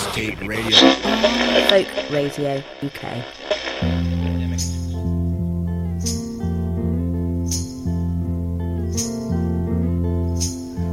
[0.00, 0.78] Mixtape Radio.
[1.68, 3.20] Folk Radio UK.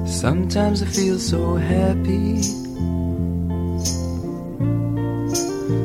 [0.06, 2.42] Sometimes I feel so happy.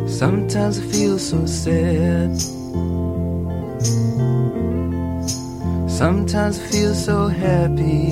[0.09, 2.37] Sometimes I feel so sad.
[5.89, 8.11] Sometimes I feel so happy.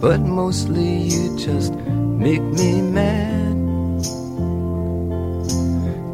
[0.00, 1.79] But mostly you just
[2.20, 3.56] make me mad.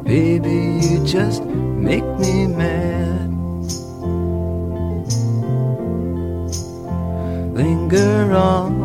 [0.04, 3.28] Baby, you just make me mad.
[7.52, 8.78] Linger on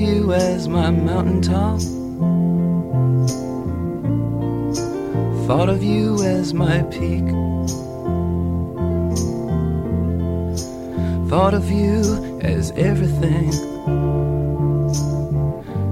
[0.00, 1.78] You as my mountaintop.
[5.46, 7.28] Thought of you as my peak.
[11.28, 13.50] Thought of you as everything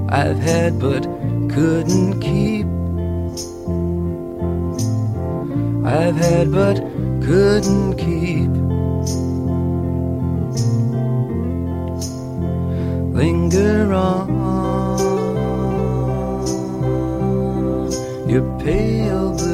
[0.09, 1.03] I've had but
[1.53, 2.67] couldn't keep.
[5.87, 6.77] I've had but
[7.23, 8.68] couldn't keep.
[13.51, 14.29] Linger on
[18.29, 19.48] your pale blue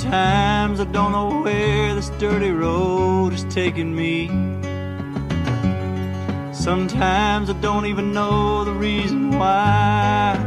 [0.00, 4.28] Sometimes I don't know where this dirty road is taking me.
[6.54, 10.38] Sometimes I don't even know the reason why.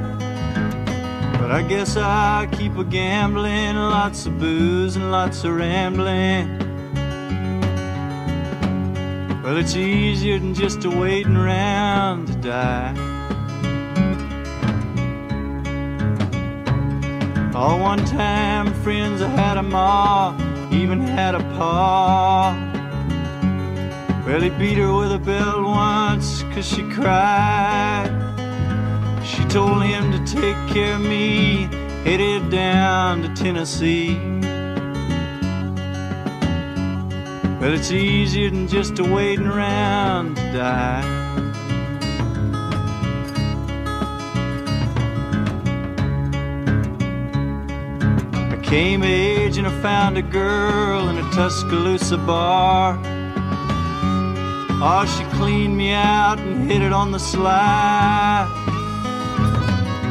[1.40, 6.58] But I guess I keep a gambling, lots of booze and lots of rambling.
[9.44, 13.03] Well, it's easier than just a waiting around to die.
[17.64, 20.36] All one time friends I had a ma,
[20.70, 22.52] even had a pa.
[24.28, 28.12] Well, he beat her with a belt once cause she cried.
[29.26, 31.70] She told him to take care of me,
[32.04, 34.18] headed down to Tennessee.
[37.62, 41.23] Well, it's easier than just a waiting around to die.
[48.74, 53.00] Came of age and I found a girl in a Tuscaloosa bar.
[54.82, 58.50] Oh, she cleaned me out and hit it on the sly.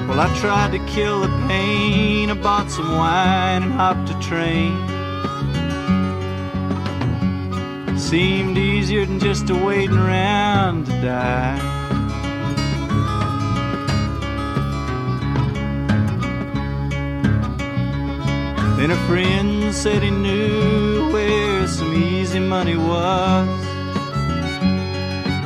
[0.07, 2.31] Well, I tried to kill the pain.
[2.31, 4.79] I bought some wine and hopped a train.
[7.99, 11.82] Seemed easier than just a waiting around to die.
[18.83, 23.49] Then a friend said he knew where some easy money was.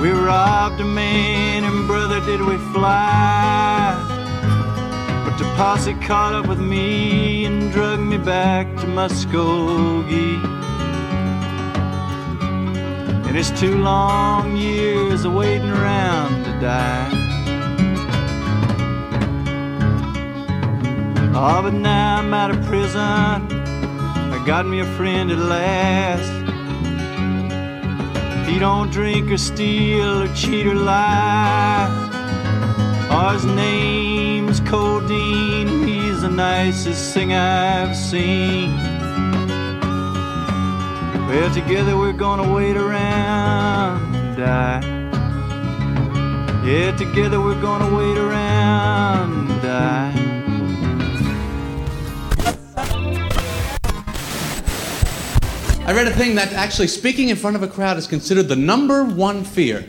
[0.00, 3.92] We robbed a man and brother did we fly.
[5.26, 10.42] But the posse caught up with me and drug me back to Muskogee.
[13.28, 17.15] And it's two long years of waiting around to die.
[21.38, 23.02] Oh, but now I'm out of prison.
[23.02, 26.32] I got me a friend at last.
[28.48, 31.88] He don't drink or steal or cheat or lie.
[33.10, 35.86] Oh, his name's Codeine.
[35.86, 38.74] He's the nicest thing I've seen.
[41.28, 44.80] Well, together we're gonna wait around and die.
[46.64, 50.25] Yeah, together we're gonna wait around and die.
[55.86, 58.56] I read a thing that actually speaking in front of a crowd is considered the
[58.56, 59.88] number one fear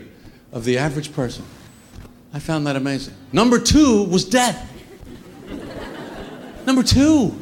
[0.52, 1.44] of the average person.
[2.32, 3.16] I found that amazing.
[3.34, 4.72] Number two was death.
[6.68, 7.36] Number two.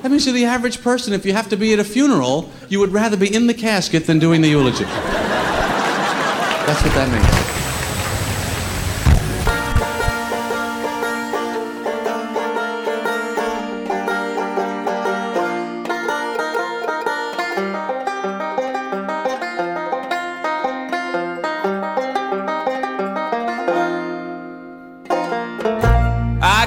[0.00, 1.12] That means you're the average person.
[1.12, 4.06] If you have to be at a funeral, you would rather be in the casket
[4.06, 4.84] than doing the eulogy.
[6.64, 7.41] That's what that means.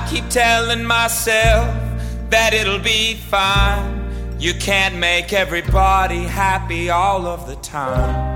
[0.10, 1.68] Keep telling myself
[2.30, 4.38] that it'll be fine.
[4.40, 8.34] You can't make everybody happy all of the time.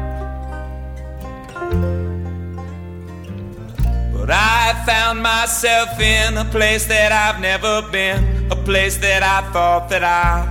[4.14, 9.42] But I found myself in a place that I've never been, a place that I
[9.52, 10.48] thought that I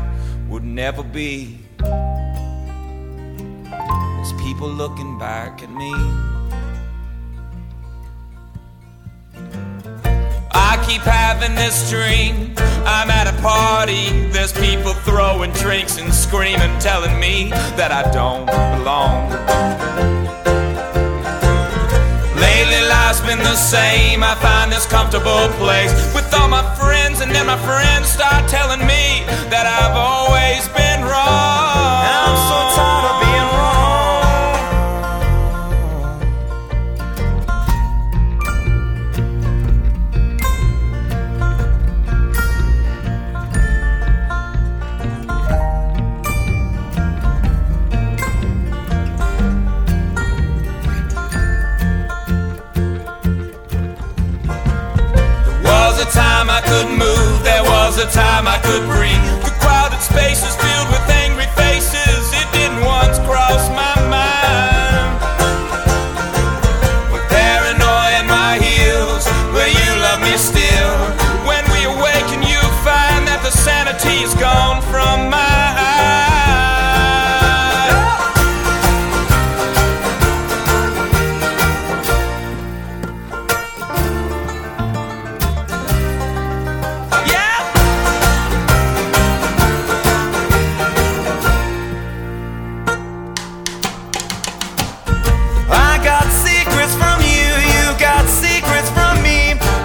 [0.49, 1.59] would never be.
[4.19, 6.28] There's people looking back at me.
[10.79, 12.53] I keep having this dream.
[12.87, 14.31] I'm at a party.
[14.31, 19.31] There's people throwing drinks and screaming, telling me that I don't belong.
[22.39, 24.23] Lately, life's been the same.
[24.23, 28.81] I find this comfortable place with all my friends, and then my friends start telling
[28.81, 31.48] me that I've always been wrong.
[57.99, 59.43] Was a time I could breathe.
[59.43, 60.88] The crowded spaces filled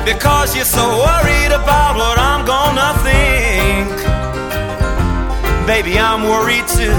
[0.06, 3.88] Because you're so worried about what I'm gonna think.
[5.66, 6.92] Baby, I'm worried too.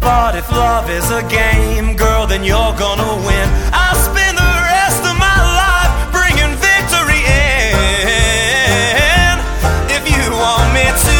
[0.00, 3.48] But if love is a game, girl, then you're gonna win.
[3.72, 9.40] I'll spend the rest of my life bringing victory in.
[9.96, 11.15] If you want me to.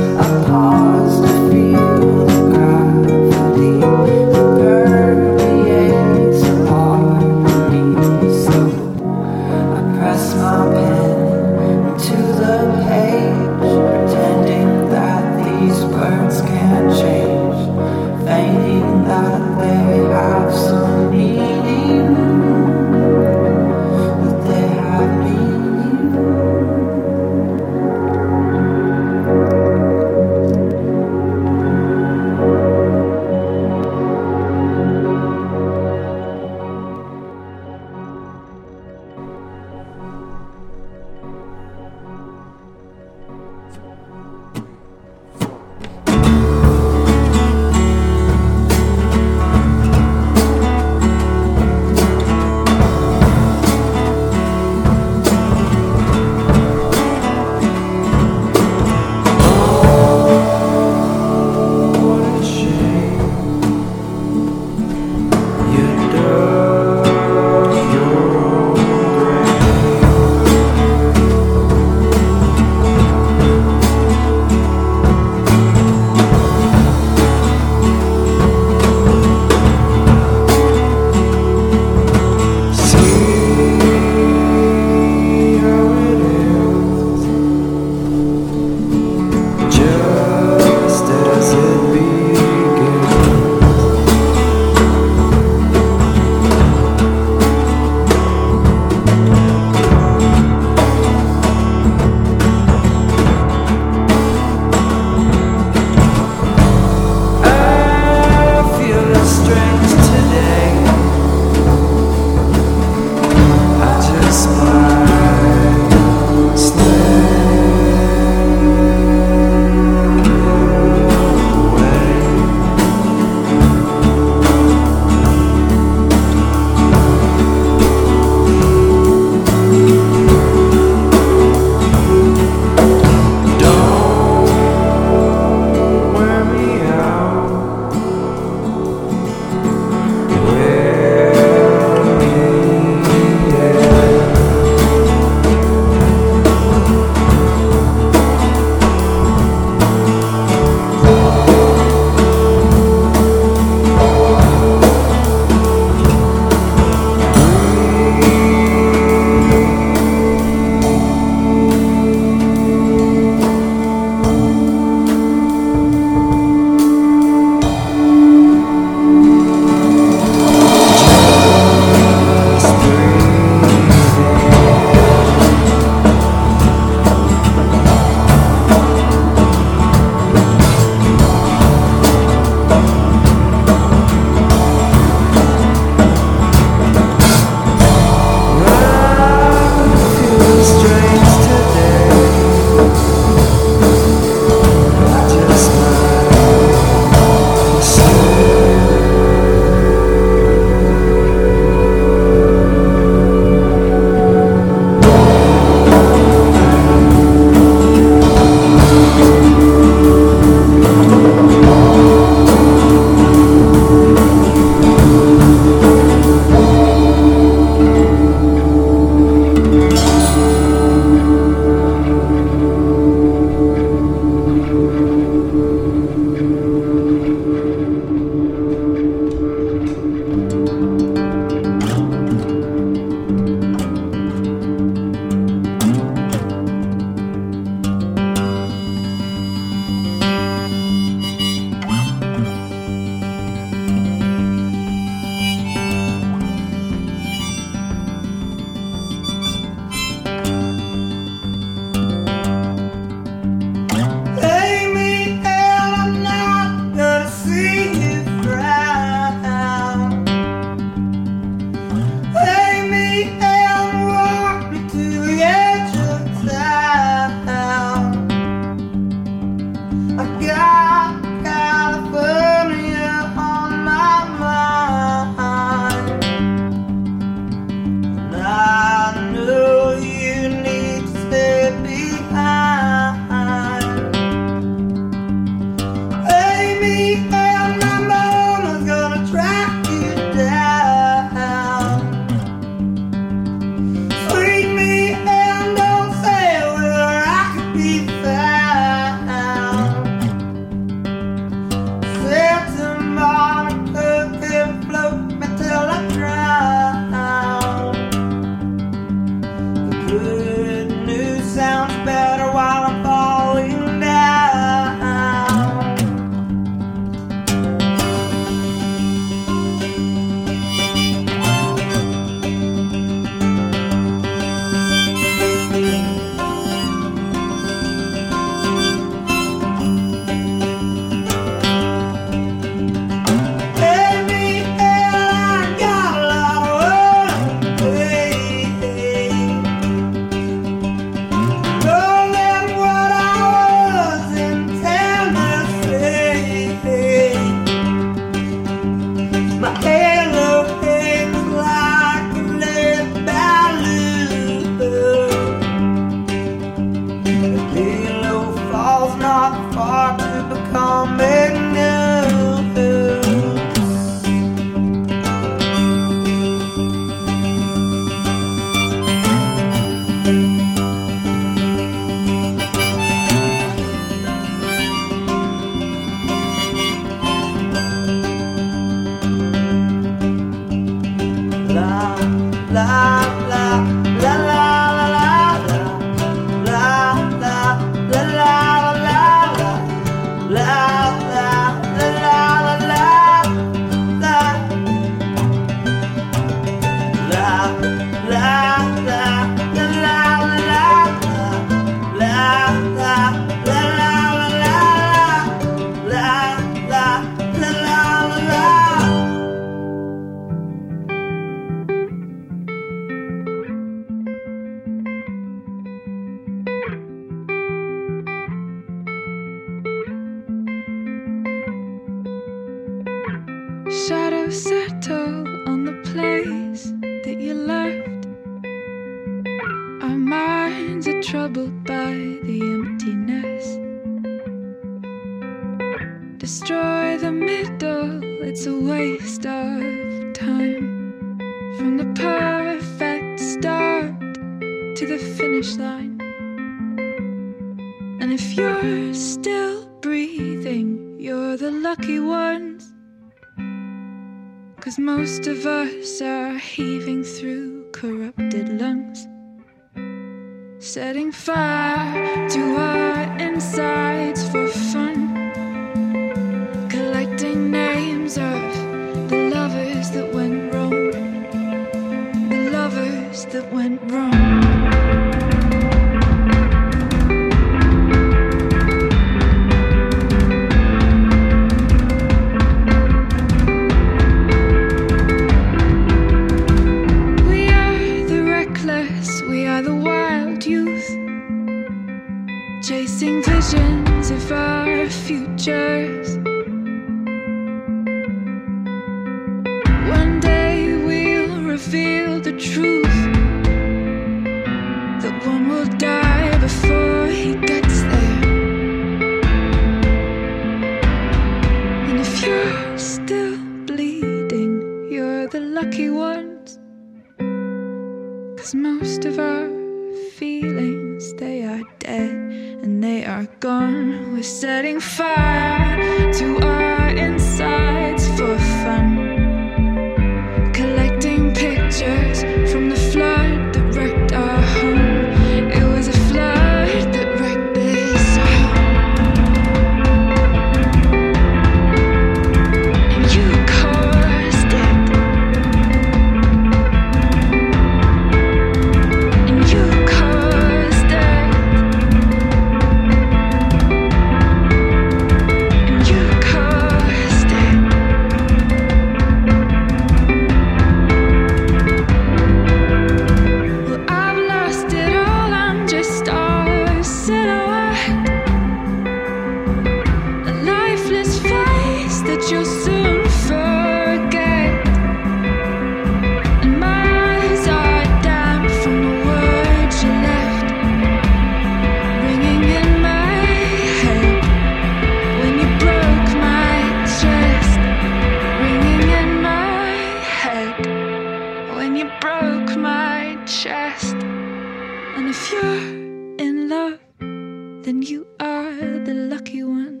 [591.98, 594.14] You broke my chest.
[594.14, 600.00] And if you're in love, then you are the lucky one.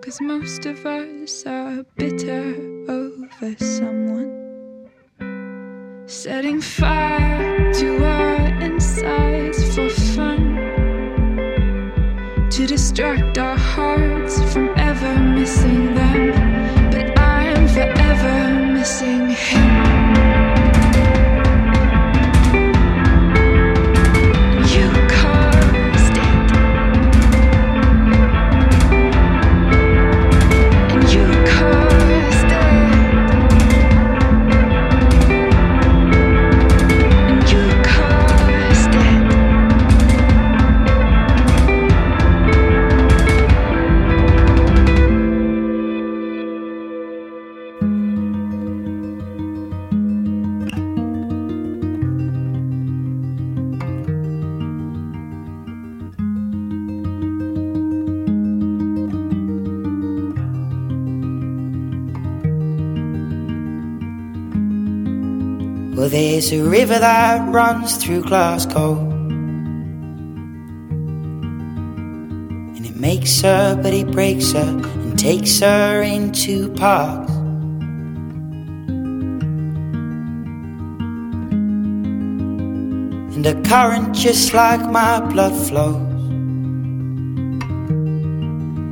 [0.00, 2.54] Cause most of us are bitter
[2.88, 4.88] over someone.
[6.06, 10.40] Setting fire to our insides for fun.
[12.48, 16.90] To distract our hearts from ever missing them.
[16.90, 19.69] But I'm forever missing him.
[66.40, 68.96] There's a river that runs through Glasgow.
[72.76, 77.30] And it makes her, but it breaks her and takes her into parks.
[83.34, 86.08] And a current just like my blood flows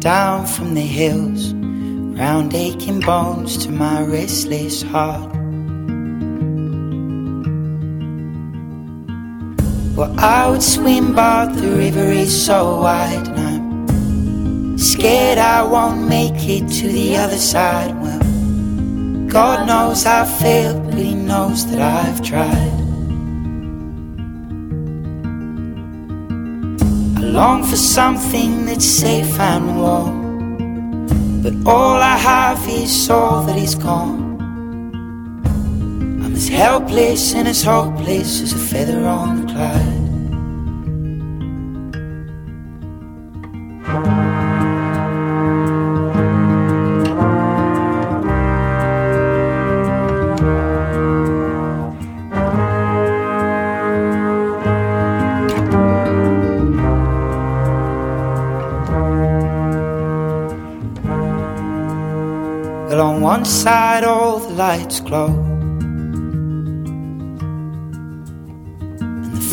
[0.03, 5.38] down from the hills, round aching bones to my restless heart.
[9.99, 16.09] Well, I would swim, but the river is so wide, and I'm scared I won't
[16.09, 18.01] make it to the other side.
[18.01, 18.21] Well,
[19.27, 22.79] God knows I've failed, but He knows that I've tried.
[27.19, 31.43] I long for something that's safe and warm.
[31.43, 34.28] But all I have is all that is gone.
[36.51, 40.09] Helpless and as hopeless as a feather on the Clyde.
[62.89, 65.48] Well, on one side, all the lights glow.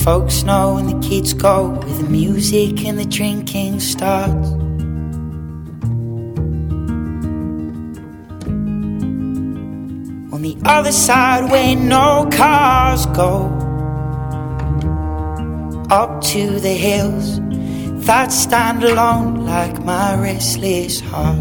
[0.06, 4.50] Folks know and the kids go where the music and the drinking starts.
[10.32, 13.48] On the other side, where no cars go,
[15.90, 17.40] up to the hills
[18.06, 21.40] that stand alone like my restless heart.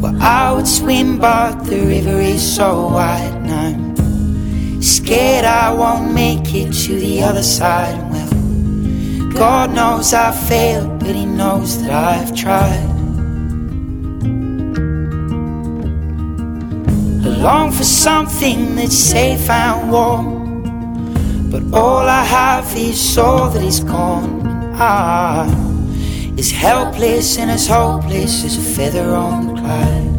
[0.00, 3.83] Well, I would swim, but the river is so wide, I'm
[5.04, 7.98] scared I won't make it to the other side.
[8.10, 12.88] Well, God knows I failed, but He knows that I've tried.
[17.22, 23.62] I long for something that's safe and warm, but all I have is all that
[23.62, 24.42] is gone.
[24.76, 30.13] Ah, I is helpless and as hopeless as a feather on the Clyde.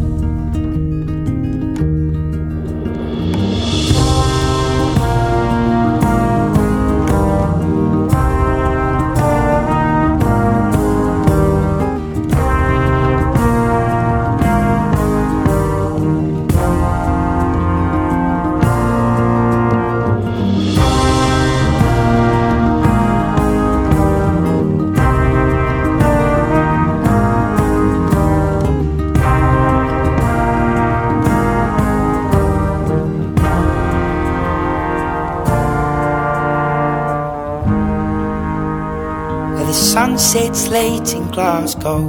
[40.35, 42.01] Sets late in Glasgow.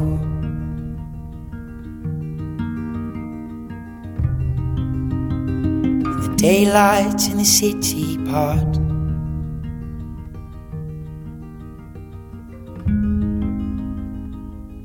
[6.22, 8.72] The daylight in the city part.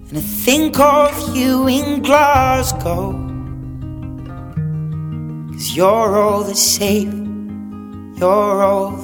[0.09, 3.13] And I think of you in Glasgow.
[5.51, 7.11] Cause you're all that's safe,
[8.19, 9.00] you're all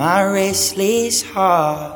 [0.00, 1.89] my restless heart.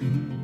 [0.00, 0.39] Cut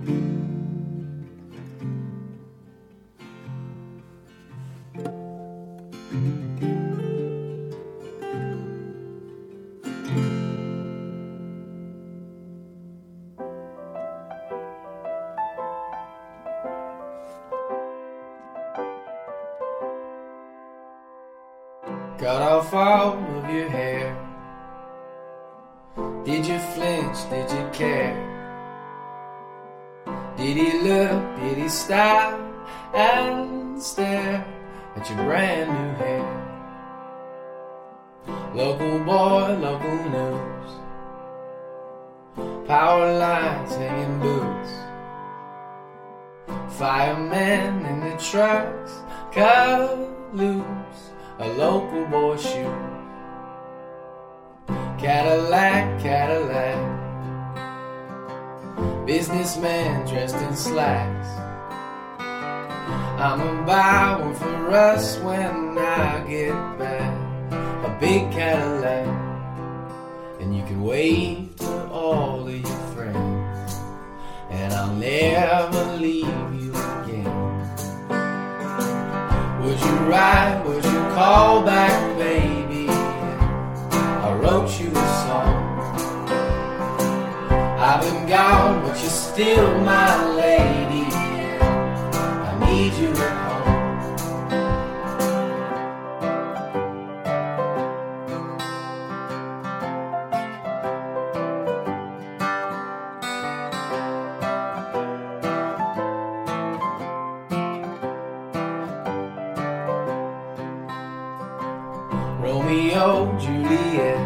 [112.46, 114.22] Romeo, Juliet,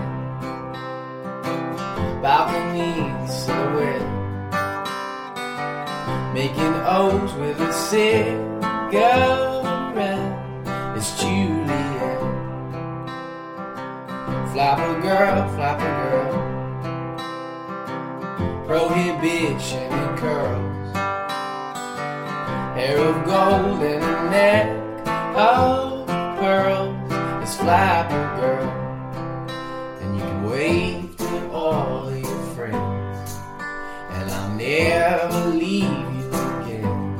[2.21, 4.05] balcony silhouette,
[6.35, 8.93] making O's with a cigarette.
[10.99, 12.21] It's Juliet,
[14.53, 16.33] flapper girl, flapper girl,
[18.67, 20.95] prohibition and curls,
[22.77, 24.69] hair of gold and a neck
[25.35, 26.07] of
[26.39, 26.90] pearls.
[27.71, 28.69] Flapper girl,
[30.01, 33.39] and you can wave to all of your friends,
[34.11, 36.27] and I'll never leave you
[36.59, 37.15] again.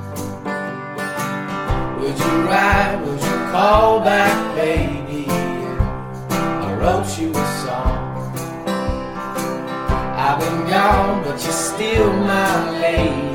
[2.01, 3.01] Would you ride?
[3.07, 5.27] Would you call back, baby?
[5.31, 8.03] I wrote you a song.
[10.19, 13.30] I've been gone, but you're still my lady.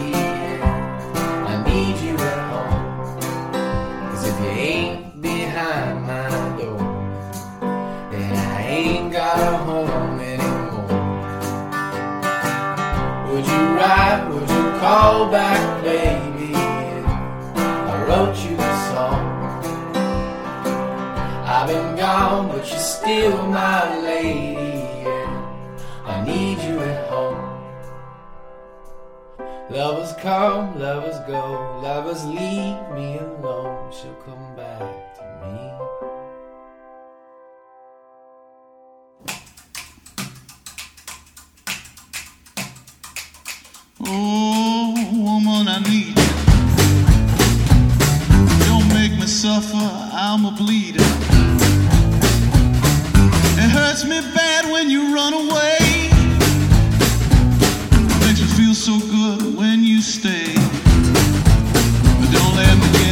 [14.85, 16.53] Call back, baby?
[17.91, 19.25] I wrote you a song.
[21.53, 24.85] I've been gone, but you're still my lady.
[26.11, 27.41] I need you at home.
[29.71, 31.43] Lovers come, lovers go,
[31.81, 33.91] lovers leave me alone.
[33.91, 34.54] She'll come
[59.65, 60.53] when you stay.
[62.19, 63.04] But don't let me.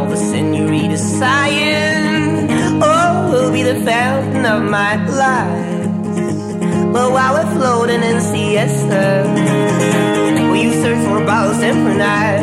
[0.00, 2.48] all the senorita sighing.
[2.82, 5.88] Oh, will be the fountain of my life.
[6.94, 9.24] But while we're floating in siesta,
[10.48, 11.26] will you search for a
[11.68, 12.39] and for knives?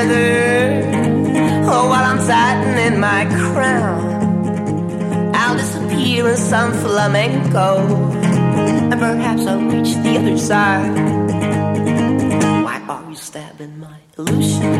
[0.00, 1.64] feather.
[1.72, 7.66] Oh, while I'm tightening my crown, I'll disappear in some flamenco.
[8.90, 10.94] And perhaps I'll reach the other side.
[12.64, 14.72] Why are you stabbing my illusion?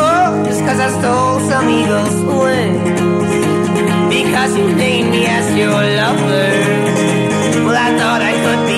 [0.00, 3.00] Oh, just cause I stole some eagle's wings.
[4.16, 6.50] Because you named me as your lover.
[7.64, 8.71] Well, I thought I could